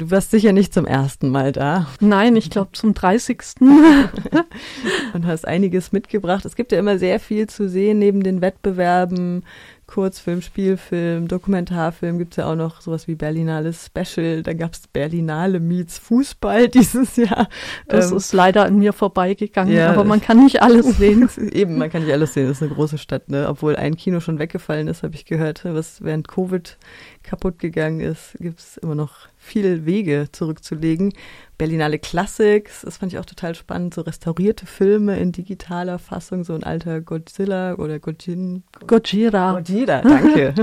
[0.00, 1.86] Du warst sicher nicht zum ersten Mal da.
[2.00, 3.38] Nein, ich glaube zum 30.
[5.12, 6.46] und hast einiges mitgebracht.
[6.46, 9.44] Es gibt ja immer sehr viel zu sehen neben den Wettbewerben.
[9.86, 14.42] Kurzfilm, Spielfilm, Dokumentarfilm gibt es ja auch noch sowas wie Berlinale Special.
[14.42, 17.50] Da gab es Berlinale Meets Fußball dieses Jahr.
[17.86, 21.28] Das ähm, ist leider an mir vorbeigegangen, ja, aber man kann nicht alles sehen.
[21.52, 22.48] Eben, man kann nicht alles sehen.
[22.48, 23.46] Das ist eine große Stadt, ne?
[23.50, 26.78] Obwohl ein Kino schon weggefallen ist, habe ich gehört, was während Covid
[27.22, 31.14] kaputt gegangen ist, gibt es immer noch viele Wege zurückzulegen.
[31.56, 36.54] Berlinale Classics, das fand ich auch total spannend, so restaurierte Filme in digitaler Fassung, so
[36.54, 38.62] ein alter Godzilla oder Gojin.
[38.86, 39.60] Gojira.
[39.60, 40.54] Gojira, danke.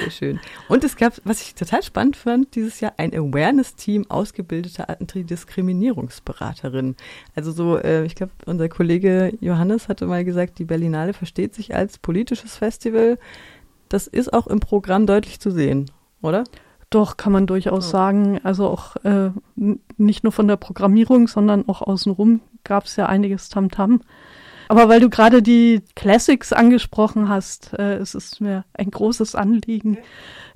[0.00, 0.40] Sehr schön.
[0.68, 6.96] Und es gab, was ich total spannend fand, dieses Jahr ein Awareness-Team ausgebildeter Antidiskriminierungsberaterin.
[7.34, 11.74] Also so, äh, ich glaube, unser Kollege Johannes hatte mal gesagt, die Berlinale versteht sich
[11.74, 13.18] als politisches Festival.
[13.88, 15.90] Das ist auch im Programm deutlich zu sehen,
[16.22, 16.44] oder?
[16.94, 17.90] Doch, kann man durchaus oh.
[17.90, 18.40] sagen.
[18.42, 19.30] Also auch äh,
[19.96, 23.94] nicht nur von der Programmierung, sondern auch außenrum gab es ja einiges Tamtam.
[23.94, 24.00] -Tam.
[24.72, 29.98] Aber weil du gerade die Classics angesprochen hast, äh, es ist mir ein großes Anliegen,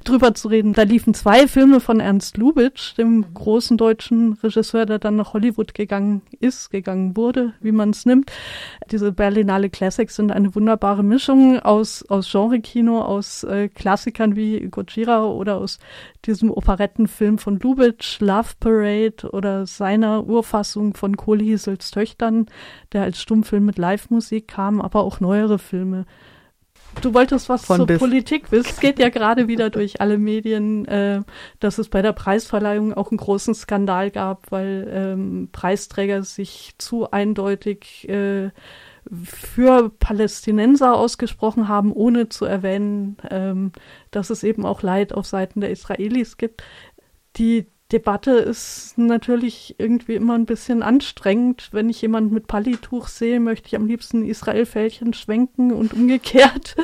[0.08, 0.72] drüber zu reden.
[0.72, 5.74] Da liefen zwei Filme von Ernst Lubitsch, dem großen deutschen Regisseur, der dann nach Hollywood
[5.74, 8.30] gegangen ist, gegangen wurde, wie man es nimmt.
[8.90, 15.24] Diese Berlinale Classics sind eine wunderbare Mischung aus, aus Genre-Kino, aus äh, Klassikern wie Gojira
[15.24, 15.78] oder aus
[16.24, 22.46] diesem Operettenfilm von Lubitsch, Love Parade oder seiner Urfassung von Kohlhiesels Töchtern,
[22.92, 26.06] der als Stummfilm mit Live-Musik kam, aber auch neuere Filme.
[27.02, 27.98] Du wolltest was Von zur bis.
[27.98, 28.68] Politik wissen.
[28.70, 31.22] Es geht ja gerade wieder durch alle Medien, äh,
[31.60, 37.10] dass es bei der Preisverleihung auch einen großen Skandal gab, weil ähm, Preisträger sich zu
[37.10, 38.50] eindeutig äh,
[39.24, 43.72] für Palästinenser ausgesprochen haben, ohne zu erwähnen, ähm,
[44.10, 46.62] dass es eben auch Leid auf Seiten der Israelis gibt.
[47.36, 51.68] Die Debatte ist natürlich irgendwie immer ein bisschen anstrengend.
[51.70, 56.76] Wenn ich jemanden mit Palituch sehe, möchte ich am liebsten Israel-Fällchen schwenken und umgekehrt,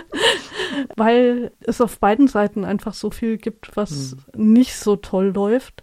[0.97, 4.55] weil es auf beiden Seiten einfach so viel gibt, was mhm.
[4.55, 5.83] nicht so toll läuft.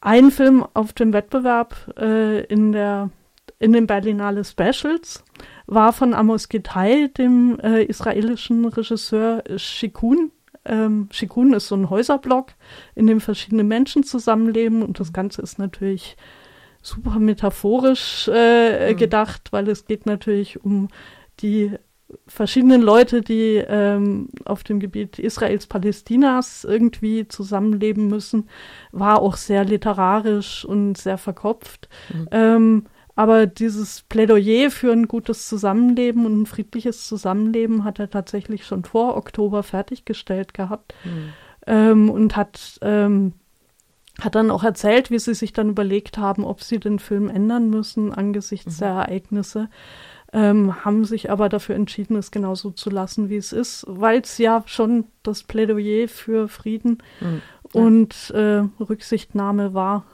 [0.00, 3.10] Ein Film auf dem Wettbewerb äh, in der
[3.60, 5.22] in den Berlinale Specials
[5.66, 10.32] war von Amos Gitay, dem äh, israelischen Regisseur Shikun,
[10.64, 12.52] ähm, Shikun ist so ein Häuserblock,
[12.94, 16.16] in dem verschiedene Menschen zusammenleben und das Ganze ist natürlich
[16.82, 18.96] super metaphorisch äh, mhm.
[18.96, 20.88] gedacht, weil es geht natürlich um
[21.40, 21.72] die
[22.26, 28.48] verschiedenen Leute, die ähm, auf dem Gebiet Israels, Palästinas irgendwie zusammenleben müssen,
[28.90, 31.88] war auch sehr literarisch und sehr verkopft.
[32.12, 32.28] Mhm.
[32.30, 38.64] Ähm, aber dieses Plädoyer für ein gutes Zusammenleben und ein friedliches Zusammenleben hat er tatsächlich
[38.64, 41.32] schon vor Oktober fertiggestellt gehabt mhm.
[41.66, 43.34] ähm, und hat, ähm,
[44.20, 47.68] hat dann auch erzählt, wie sie sich dann überlegt haben, ob sie den Film ändern
[47.68, 48.78] müssen angesichts mhm.
[48.80, 49.68] der Ereignisse.
[50.34, 54.38] Ähm, haben sich aber dafür entschieden, es genauso zu lassen, wie es ist, weil es
[54.38, 57.42] ja schon das Plädoyer für Frieden mhm.
[57.74, 60.06] und äh, Rücksichtnahme war.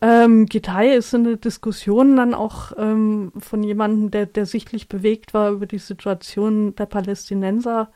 [0.00, 5.50] Ähm, Gitai ist eine Diskussion dann auch ähm, von jemandem, der, der sichtlich bewegt war
[5.50, 7.90] über die Situation der Palästinenser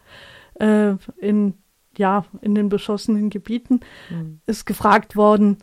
[0.54, 1.54] äh, in,
[1.96, 4.40] ja, in den beschossenen Gebieten, mhm.
[4.46, 5.58] ist gefragt worden,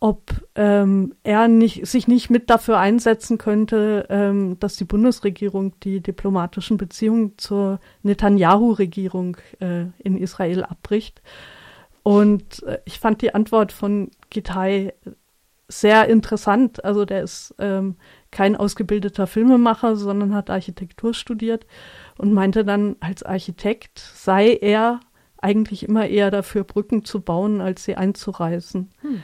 [0.00, 6.00] ob ähm, er nicht, sich nicht mit dafür einsetzen könnte, ähm, dass die Bundesregierung die
[6.00, 11.20] diplomatischen Beziehungen zur Netanyahu-Regierung äh, in Israel abbricht.
[12.04, 14.94] Und äh, ich fand die Antwort von Gitai
[15.68, 16.84] sehr interessant.
[16.84, 17.96] Also der ist ähm,
[18.30, 21.66] kein ausgebildeter Filmemacher, sondern hat Architektur studiert
[22.16, 25.00] und meinte dann, als Architekt sei er
[25.40, 28.90] eigentlich immer eher dafür, Brücken zu bauen, als sie einzureißen.
[29.02, 29.22] Hm.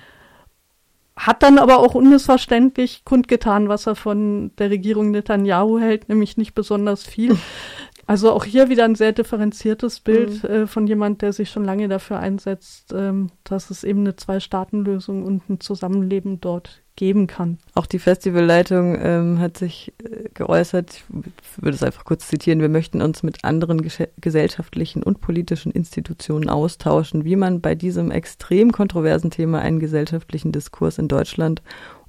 [1.17, 6.55] Hat dann aber auch unmissverständlich kundgetan, was er von der Regierung Netanyahu hält, nämlich nicht
[6.55, 7.37] besonders viel.
[8.07, 10.51] Also auch hier wieder ein sehr differenziertes Bild mhm.
[10.51, 15.25] äh, von jemand, der sich schon lange dafür einsetzt, ähm, dass es eben eine Zwei-Staaten-Lösung
[15.25, 17.59] und ein Zusammenleben dort geben kann.
[17.75, 22.69] Auch die Festivalleitung ähm, hat sich äh, geäußert, ich würde es einfach kurz zitieren, wir
[22.69, 23.83] möchten uns mit anderen
[24.21, 30.99] gesellschaftlichen und politischen Institutionen austauschen, wie man bei diesem extrem kontroversen Thema einen gesellschaftlichen Diskurs
[30.99, 31.63] in Deutschland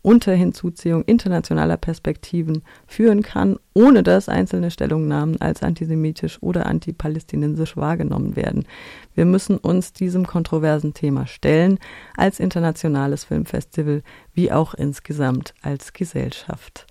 [0.06, 8.36] unter Hinzuziehung internationaler Perspektiven führen kann, ohne dass einzelne Stellungnahmen als antisemitisch oder antipalästinensisch wahrgenommen
[8.36, 8.68] werden.
[9.16, 11.80] Wir müssen uns diesem kontroversen Thema stellen,
[12.16, 16.86] als internationales Filmfestival wie auch insgesamt als Gesellschaft.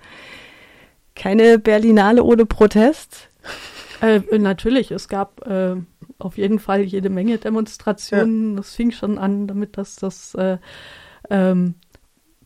[1.15, 3.31] Keine Berlinale ohne Protest?
[4.01, 5.77] Äh, natürlich, es gab äh,
[6.19, 8.51] auf jeden Fall jede Menge Demonstrationen.
[8.51, 8.57] Ja.
[8.57, 10.59] Das fing schon an damit, dass das äh,
[11.31, 11.77] ähm,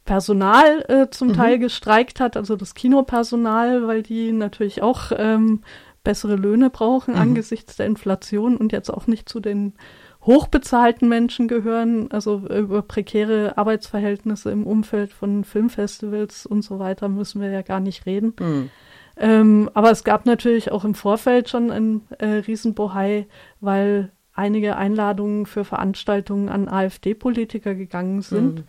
[0.09, 1.33] Personal äh, zum mhm.
[1.35, 5.61] Teil gestreikt hat, also das Kinopersonal, weil die natürlich auch ähm,
[6.03, 7.21] bessere Löhne brauchen mhm.
[7.21, 9.75] angesichts der Inflation und jetzt auch nicht zu den
[10.23, 17.43] hochbezahlten Menschen gehören, also über prekäre Arbeitsverhältnisse im Umfeld von Filmfestivals und so weiter müssen
[17.43, 18.33] wir ja gar nicht reden.
[18.41, 18.71] Mhm.
[19.19, 23.27] Ähm, aber es gab natürlich auch im Vorfeld schon ein äh, Riesenbohai,
[23.61, 28.61] weil einige Einladungen für Veranstaltungen an AfD-Politiker gegangen sind.
[28.61, 28.65] Mhm.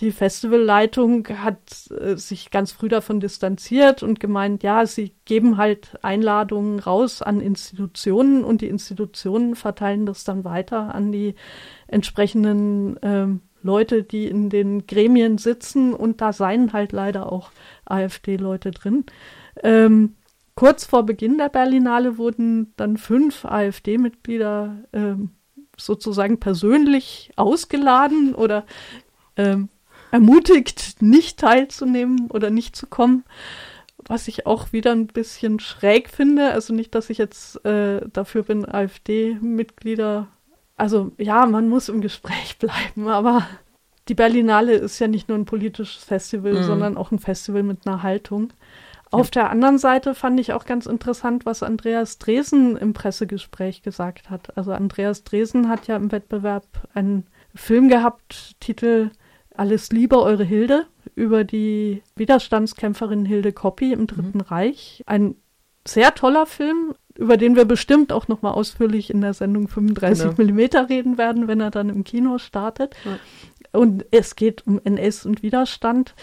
[0.00, 5.96] Die Festivalleitung hat äh, sich ganz früh davon distanziert und gemeint, ja, sie geben halt
[6.02, 11.36] Einladungen raus an Institutionen und die Institutionen verteilen das dann weiter an die
[11.86, 17.50] entsprechenden ähm, Leute, die in den Gremien sitzen und da seien halt leider auch
[17.86, 19.04] AfD-Leute drin.
[19.62, 20.16] Ähm,
[20.56, 25.30] Kurz vor Beginn der Berlinale wurden dann fünf AfD-Mitglieder ähm,
[25.76, 28.64] sozusagen persönlich ausgeladen oder
[29.36, 29.68] ähm,
[30.12, 33.24] ermutigt, nicht teilzunehmen oder nicht zu kommen.
[34.06, 36.52] Was ich auch wieder ein bisschen schräg finde.
[36.52, 40.28] Also nicht, dass ich jetzt äh, dafür bin, AfD-Mitglieder.
[40.76, 43.44] Also ja, man muss im Gespräch bleiben, aber
[44.08, 46.62] die Berlinale ist ja nicht nur ein politisches Festival, mhm.
[46.62, 48.52] sondern auch ein Festival mit einer Haltung.
[49.10, 54.30] Auf der anderen Seite fand ich auch ganz interessant, was Andreas Dresen im Pressegespräch gesagt
[54.30, 54.56] hat.
[54.56, 56.64] Also Andreas Dresen hat ja im Wettbewerb
[56.94, 59.10] einen Film gehabt, Titel
[59.54, 64.44] Alles Liebe, eure Hilde, über die Widerstandskämpferin Hilde Koppi im Dritten mhm.
[64.48, 65.04] Reich.
[65.06, 65.36] Ein
[65.86, 70.52] sehr toller Film, über den wir bestimmt auch nochmal ausführlich in der Sendung 35 genau.
[70.52, 72.94] mm reden werden, wenn er dann im Kino startet.
[73.04, 73.18] Ja.
[73.78, 76.14] Und es geht um NS und Widerstand.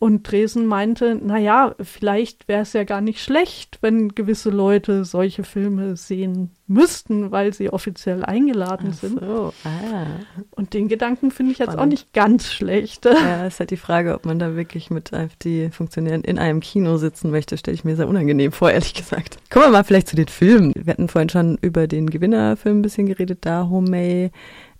[0.00, 5.04] Und Dresen meinte, na ja, vielleicht wäre es ja gar nicht schlecht, wenn gewisse Leute
[5.04, 9.18] solche Filme sehen müssten, weil sie offiziell eingeladen Ach sind.
[9.18, 10.06] So, ah.
[10.52, 11.82] Und den Gedanken finde ich jetzt Spannend.
[11.82, 13.06] auch nicht ganz schlecht.
[13.06, 17.32] Ja, ist halt die Frage, ob man da wirklich mit AfD-Funktionären in einem Kino sitzen
[17.32, 19.38] möchte, stelle ich mir sehr unangenehm vor, ehrlich gesagt.
[19.50, 20.72] Kommen wir mal vielleicht zu den Filmen.
[20.76, 23.44] Wir hatten vorhin schon über den Gewinnerfilm ein bisschen geredet.
[23.44, 24.30] Dahomey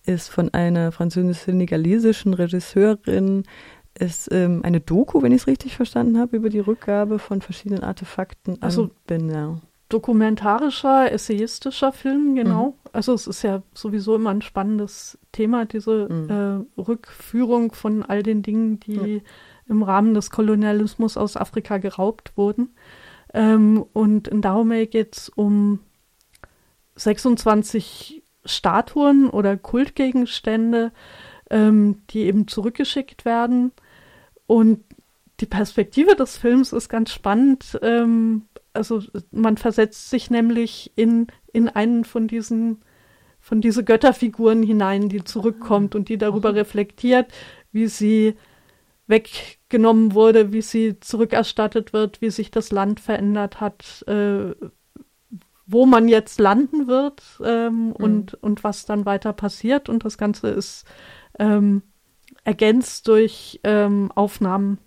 [0.07, 3.43] ist von einer französisch-senegalesischen Regisseurin
[4.01, 7.83] ist ähm, eine Doku, wenn ich es richtig verstanden habe, über die Rückgabe von verschiedenen
[7.83, 9.61] Artefakten an also, Benin.
[9.89, 12.67] Dokumentarischer, essayistischer Film, genau.
[12.67, 12.91] Mhm.
[12.93, 16.67] Also es ist ja sowieso immer ein spannendes Thema, diese mhm.
[16.77, 19.21] äh, Rückführung von all den Dingen, die mhm.
[19.67, 22.75] im Rahmen des Kolonialismus aus Afrika geraubt wurden.
[23.33, 25.81] Ähm, und in Dahomey geht es um
[26.97, 30.93] 26 Statuen oder Kultgegenstände,
[31.51, 33.73] ähm, die eben zurückgeschickt werden
[34.49, 34.83] und
[35.41, 37.79] die Perspektive des Films ist ganz spannend.
[37.83, 42.81] Ähm, also man versetzt sich nämlich in, in einen von diesen,
[43.39, 47.31] von diese Götterfiguren hinein, die zurückkommt und die darüber reflektiert,
[47.73, 48.35] wie sie
[49.07, 54.55] weggenommen wurde, wie sie zurückerstattet wird, wie sich das Land verändert hat, äh,
[55.67, 57.93] wo man jetzt landen wird ähm, mhm.
[57.93, 59.91] und, und was dann weiter passiert.
[59.91, 60.87] Und das Ganze ist
[61.39, 61.83] ähm,
[62.45, 64.79] ergänzt durch ähm, Aufnahmen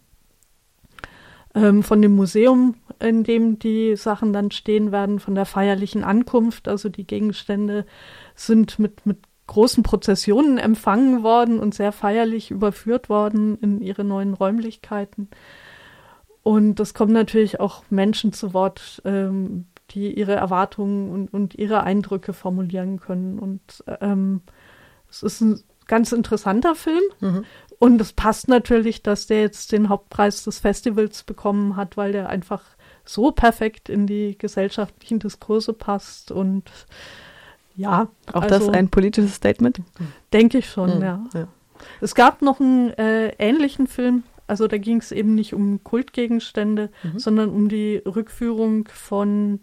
[1.54, 6.68] ähm, von dem Museum, in dem die Sachen dann stehen werden, von der feierlichen Ankunft.
[6.68, 7.86] Also die Gegenstände
[8.36, 14.34] sind mit, mit großen Prozessionen empfangen worden und sehr feierlich überführt worden in ihre neuen
[14.34, 15.30] Räumlichkeiten.
[16.44, 21.84] Und es kommen natürlich auch Menschen zu Wort, ähm, die ihre Erwartungen und, und ihre
[21.84, 23.38] Eindrücke formulieren können.
[23.40, 24.42] Und ähm,
[25.10, 27.04] es ist ein ganz interessanter Film.
[27.20, 27.46] Mhm.
[27.78, 32.30] Und es passt natürlich, dass der jetzt den Hauptpreis des Festivals bekommen hat, weil der
[32.30, 32.64] einfach
[33.04, 36.72] so perfekt in die gesellschaftlichen Diskurse passt und
[37.76, 38.08] ja.
[38.32, 39.82] Auch also, das ein politisches Statement?
[40.32, 41.24] Denke ich schon, mhm, ja.
[41.34, 41.48] ja.
[42.00, 46.90] Es gab noch einen äh, ähnlichen Film, also da ging es eben nicht um Kultgegenstände,
[47.04, 47.20] mhm.
[47.20, 49.60] sondern um die Rückführung von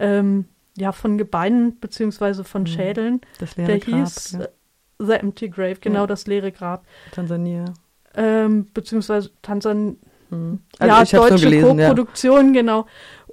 [0.00, 2.66] ähm, ja, von Gebeinen beziehungsweise von mhm.
[2.66, 3.20] Schädeln.
[3.38, 4.48] Das der Grab, hieß ja.
[4.98, 6.06] The Empty Grave, genau ja.
[6.06, 6.84] das leere Grab.
[7.12, 7.64] Tansania.
[8.14, 9.94] Ähm, beziehungsweise Tansania.
[10.30, 10.60] Mhm.
[10.78, 12.60] Also ja, deutsche Co-Produktion, ja.
[12.60, 12.86] genau.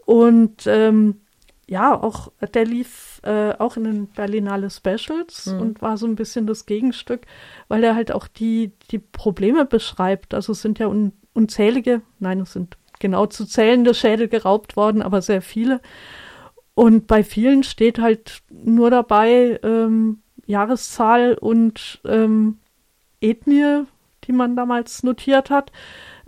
[0.06, 1.22] Und ähm,
[1.68, 5.60] ja, auch der lief äh, auch in den Berlinale Specials mhm.
[5.60, 7.22] und war so ein bisschen das Gegenstück,
[7.68, 10.34] weil er halt auch die, die Probleme beschreibt.
[10.34, 15.02] Also es sind ja un, unzählige, nein, es sind genau zu zählende Schädel geraubt worden,
[15.02, 15.82] aber sehr viele.
[16.76, 22.58] Und bei vielen steht halt nur dabei, ähm, Jahreszahl und ähm,
[23.22, 23.84] Ethnie,
[24.26, 25.72] die man damals notiert hat.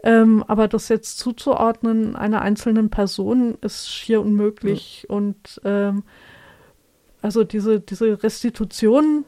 [0.04, 5.06] Ähm, aber das jetzt zuzuordnen einer einzelnen Person ist schier unmöglich.
[5.10, 5.16] Ja.
[5.16, 6.04] Und ähm,
[7.22, 9.26] also diese, diese Restitution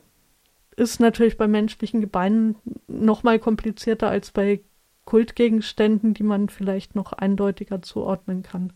[0.75, 2.55] ist natürlich bei menschlichen Gebeinen
[2.88, 4.62] noch mal komplizierter als bei
[5.05, 8.74] Kultgegenständen, die man vielleicht noch eindeutiger zuordnen kann.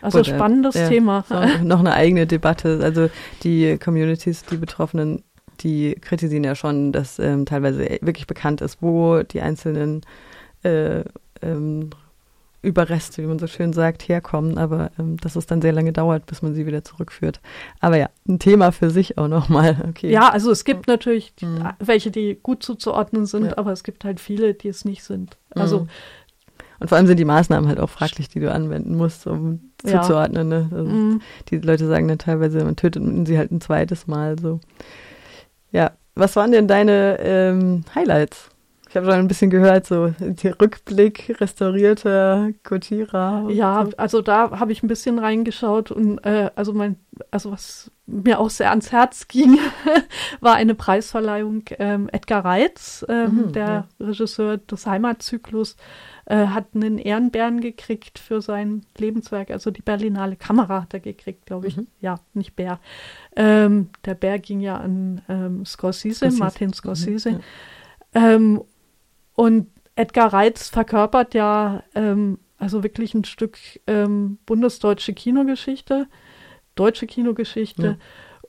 [0.00, 1.24] Also Gut, spannendes ja, Thema.
[1.62, 2.80] Noch eine eigene Debatte.
[2.82, 3.10] Also
[3.42, 5.24] die Communities, die Betroffenen,
[5.64, 10.02] die kritisieren ja schon, dass ähm, teilweise wirklich bekannt ist, wo die einzelnen
[10.62, 11.00] äh,
[11.42, 11.90] ähm,
[12.62, 16.26] Überreste, wie man so schön sagt, herkommen, aber ähm, dass es dann sehr lange dauert,
[16.26, 17.40] bis man sie wieder zurückführt.
[17.80, 19.76] Aber ja, ein Thema für sich auch nochmal.
[19.94, 20.10] Okay.
[20.10, 21.68] Ja, also es gibt natürlich die, mhm.
[21.78, 23.58] welche, die gut zuzuordnen sind, ja.
[23.58, 25.36] aber es gibt halt viele, die es nicht sind.
[25.50, 25.88] Also mhm.
[26.80, 30.02] Und vor allem sind die Maßnahmen halt auch fraglich, die du anwenden musst, um ja.
[30.02, 30.48] zuzuordnen.
[30.48, 30.68] Ne?
[30.72, 31.20] Also mhm.
[31.48, 34.38] Die Leute sagen dann teilweise, man tötet sie halt ein zweites Mal.
[34.38, 34.60] So.
[35.74, 38.48] Ja, was waren denn deine ähm, Highlights?
[38.88, 43.48] Ich habe schon ein bisschen gehört, so der Rückblick, restaurierter Kotira.
[43.50, 46.94] Ja, also da habe ich ein bisschen reingeschaut und äh, also mein,
[47.32, 49.58] also was mir auch sehr ans Herz ging,
[50.40, 53.88] war eine Preisverleihung ähm, Edgar Reitz, ähm, mhm, der ja.
[53.98, 55.74] Regisseur des Heimatzyklus,
[56.26, 61.46] äh, hat einen Ehrenbären gekriegt für sein Lebenswerk, also die Berlinale Kamera hat er gekriegt,
[61.46, 61.76] glaube ich.
[61.76, 61.86] Mhm.
[62.00, 62.80] Ja, nicht Bär.
[63.36, 67.32] Ähm, der Bär ging ja an ähm, Scorsese, Scorsese, Martin Scorsese.
[67.32, 67.40] Mhm,
[68.14, 68.34] ja.
[68.34, 68.62] ähm,
[69.34, 76.06] und Edgar Reitz verkörpert ja ähm, also wirklich ein Stück ähm, bundesdeutsche Kinogeschichte,
[76.74, 77.82] deutsche Kinogeschichte.
[77.82, 77.96] Ja.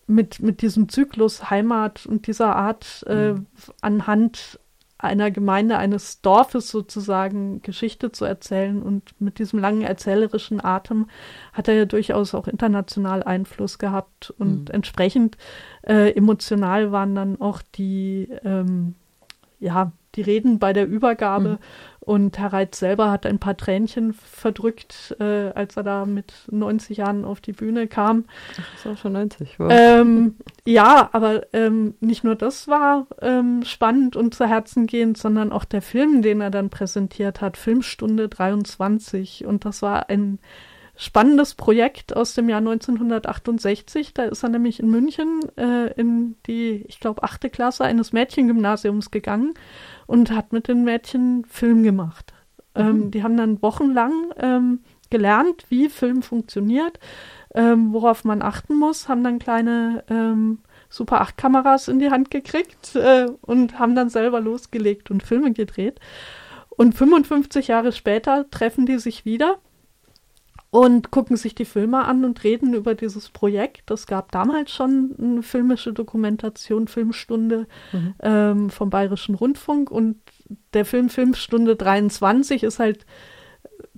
[0.08, 3.48] Mit, mit diesem Zyklus Heimat und dieser Art äh, mhm.
[3.82, 4.60] anhand
[4.98, 8.82] einer Gemeinde, eines Dorfes sozusagen Geschichte zu erzählen.
[8.82, 11.08] Und mit diesem langen erzählerischen Atem
[11.54, 14.34] hat er ja durchaus auch international Einfluss gehabt.
[14.38, 14.76] Und mhm.
[14.76, 15.38] entsprechend
[15.84, 18.96] äh, emotional waren dann auch die, ähm,
[19.60, 21.50] ja, die Reden bei der Übergabe.
[21.50, 21.58] Mhm.
[22.06, 26.98] Und Herr Reitz selber hat ein paar Tränchen verdrückt, äh, als er da mit 90
[26.98, 28.26] Jahren auf die Bühne kam.
[28.76, 29.60] Ist auch schon 90.
[29.60, 29.72] Wow.
[29.72, 30.36] Ähm,
[30.66, 35.66] ja, aber ähm, nicht nur das war ähm, spannend und zu Herzen gehend, sondern auch
[35.66, 39.46] der Film, den er dann präsentiert hat, Filmstunde 23.
[39.46, 40.38] Und das war ein
[40.98, 44.14] spannendes Projekt aus dem Jahr 1968.
[44.14, 49.12] Da ist er nämlich in München äh, in die, ich glaube, achte Klasse eines Mädchengymnasiums
[49.12, 49.54] gegangen
[50.08, 52.34] und hat mit den Mädchen Film gemacht.
[52.76, 52.82] Mhm.
[52.82, 57.00] Ähm, die haben dann wochenlang ähm, gelernt, wie Film funktioniert,
[57.54, 60.60] ähm, worauf man achten muss, haben dann kleine ähm,
[60.90, 65.52] Super 8 Kameras in die Hand gekriegt äh, und haben dann selber losgelegt und Filme
[65.52, 66.00] gedreht.
[66.70, 69.58] Und 55 Jahre später treffen die sich wieder
[70.76, 73.90] und gucken sich die Filme an und reden über dieses Projekt.
[73.92, 78.14] Es gab damals schon eine filmische Dokumentation, Filmstunde mhm.
[78.22, 80.18] ähm, vom Bayerischen Rundfunk und
[80.74, 83.06] der Film Filmstunde 23 ist halt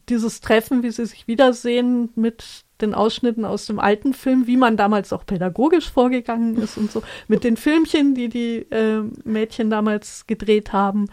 [0.08, 2.44] dieses Treffen, wie sie sich wiedersehen mit
[2.80, 7.02] den Ausschnitten aus dem alten Film, wie man damals auch pädagogisch vorgegangen ist und so,
[7.28, 11.08] mit den Filmchen, die die äh, Mädchen damals gedreht haben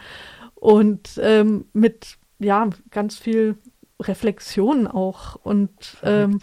[0.53, 3.57] und ähm, mit ja ganz viel
[4.01, 5.35] Reflexion auch.
[5.35, 6.39] Und ähm,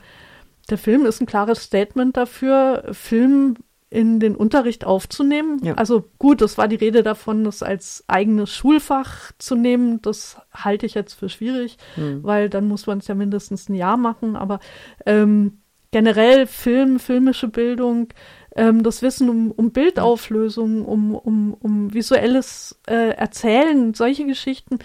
[0.70, 3.56] der Film ist ein klares Statement dafür, Film
[3.92, 5.60] in den Unterricht aufzunehmen.
[5.62, 5.74] Ja.
[5.74, 10.00] Also gut, es war die Rede davon, das als eigenes Schulfach zu nehmen.
[10.00, 12.22] Das halte ich jetzt für schwierig, mhm.
[12.22, 14.34] weil dann muss man es ja mindestens ein Jahr machen.
[14.34, 14.60] Aber
[15.04, 15.58] ähm,
[15.90, 18.08] generell Film, filmische Bildung,
[18.56, 24.78] ähm, das Wissen um, um Bildauflösung, um, um, um visuelles äh, Erzählen, solche Geschichten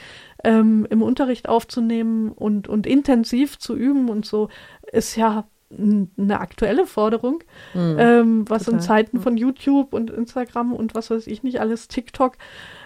[0.43, 4.49] ähm, im Unterricht aufzunehmen und, und intensiv zu üben und so,
[4.91, 7.43] ist ja eine aktuelle Forderung,
[7.73, 8.79] mhm, ähm, was total.
[8.79, 12.37] in Zeiten von YouTube und Instagram und was weiß ich nicht alles, TikTok,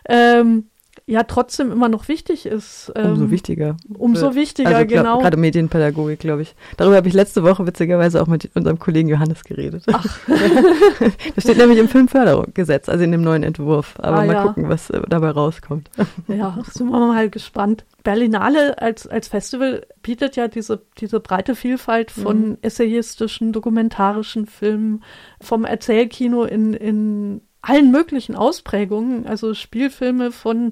[0.09, 0.71] ähm,
[1.05, 2.91] ja trotzdem immer noch wichtig ist.
[2.95, 3.77] Ähm, umso wichtiger.
[3.98, 5.19] Umso wichtiger, also, genau.
[5.19, 6.55] Gerade Medienpädagogik, glaube ich.
[6.77, 9.83] Darüber habe ich letzte Woche witzigerweise auch mit unserem Kollegen Johannes geredet.
[9.91, 10.19] Ach.
[11.36, 13.95] das steht nämlich im Filmförderungsgesetz, also in dem neuen Entwurf.
[13.98, 14.43] Aber ah, mal ja.
[14.43, 15.89] gucken, was äh, dabei rauskommt.
[16.27, 17.86] ja, sind wir mal gespannt.
[18.03, 22.57] Berlinale als, als Festival bietet ja diese, diese breite Vielfalt von mhm.
[22.62, 25.03] essayistischen, dokumentarischen Filmen,
[25.39, 30.72] vom Erzählkino in, in allen möglichen Ausprägungen, also Spielfilme von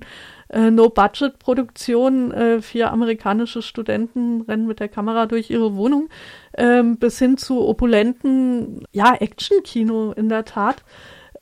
[0.49, 6.09] äh, No-Budget-Produktionen, äh, vier amerikanische Studenten rennen mit der Kamera durch ihre Wohnung,
[6.57, 10.83] ähm, bis hin zu opulenten, ja, Action-Kino in der Tat.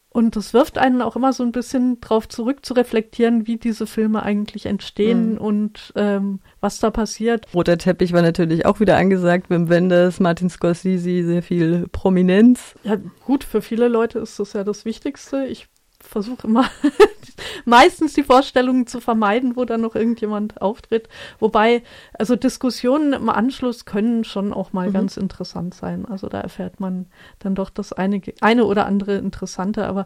[0.09, 3.85] Und das wirft einen auch immer so ein bisschen drauf zurück zu reflektieren, wie diese
[3.85, 5.37] Filme eigentlich entstehen mhm.
[5.37, 7.45] und ähm, was da passiert.
[7.53, 9.49] Roter Teppich war natürlich auch wieder angesagt.
[9.49, 12.73] Wim Wenders, Martin Scorsese, sehr viel Prominenz.
[12.83, 15.45] Ja, gut, für viele Leute ist das ja das Wichtigste.
[15.45, 15.67] Ich
[16.07, 16.69] versuche immer
[17.65, 21.09] meistens die Vorstellungen zu vermeiden, wo dann noch irgendjemand auftritt.
[21.39, 21.83] Wobei,
[22.13, 24.93] also Diskussionen im Anschluss können schon auch mal mhm.
[24.93, 26.05] ganz interessant sein.
[26.05, 27.07] Also da erfährt man
[27.39, 30.05] dann doch das eine, eine oder andere Interessante, aber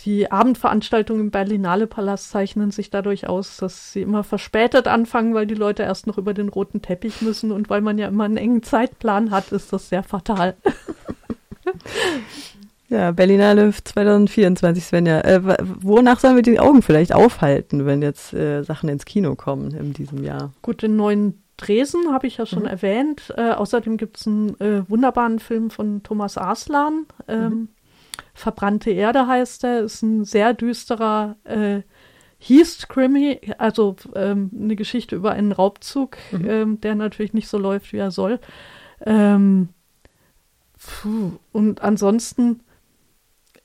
[0.00, 5.46] die Abendveranstaltungen im Berlinale Palast zeichnen sich dadurch aus, dass sie immer verspätet anfangen, weil
[5.46, 8.38] die Leute erst noch über den roten Teppich müssen und weil man ja immer einen
[8.38, 10.56] engen Zeitplan hat, ist das sehr fatal.
[12.90, 15.20] Ja, Berlinale 2024, Svenja.
[15.20, 15.40] Äh,
[15.80, 19.92] wonach sollen wir die Augen vielleicht aufhalten, wenn jetzt äh, Sachen ins Kino kommen in
[19.92, 20.52] diesem Jahr?
[20.60, 22.68] Gut, den neuen Dresden habe ich ja schon mhm.
[22.68, 23.32] erwähnt.
[23.36, 27.06] Äh, außerdem gibt es einen äh, wunderbaren Film von Thomas Arslan.
[27.28, 27.68] Ähm, mhm.
[28.34, 29.84] Verbrannte Erde heißt er.
[29.84, 31.82] Ist ein sehr düsterer äh,
[32.42, 36.50] Heist-Krimi, also ähm, eine Geschichte über einen Raubzug, mhm.
[36.50, 38.40] ähm, der natürlich nicht so läuft, wie er soll.
[39.06, 39.68] Ähm,
[41.52, 42.60] und ansonsten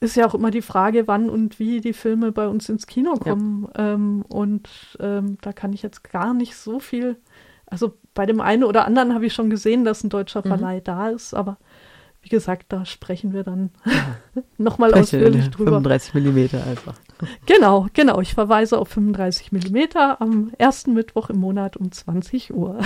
[0.06, 3.16] ist ja auch immer die Frage, wann und wie die Filme bei uns ins Kino
[3.16, 3.68] kommen.
[3.78, 3.94] Ja.
[3.94, 4.70] Ähm, und
[5.00, 7.18] ähm, da kann ich jetzt gar nicht so viel.
[7.66, 10.50] Also bei dem einen oder anderen habe ich schon gesehen, dass ein deutscher mhm.
[10.50, 10.84] Verleih mhm.
[10.84, 11.58] da ist, aber
[12.26, 14.42] wie gesagt, da sprechen wir dann ja.
[14.58, 15.74] nochmal ausführlich drüber.
[15.74, 16.96] 35 Millimeter einfach.
[17.46, 18.20] Genau, genau.
[18.20, 22.80] Ich verweise auf 35 Millimeter am ersten Mittwoch im Monat um 20 Uhr.